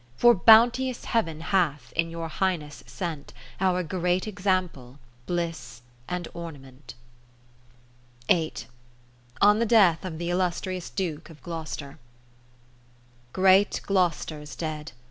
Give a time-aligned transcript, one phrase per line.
[0.17, 6.95] For bounteous Heav'n hath, in your Highness sent Our great example, bliss and orna ment.
[8.27, 8.65] (5.0
[9.43, 11.99] On the Death of the Illus trious Duke of Glouces ter
[13.31, 14.93] Great Glou'ster's dead!